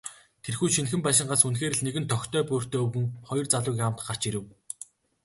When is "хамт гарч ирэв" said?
3.87-4.45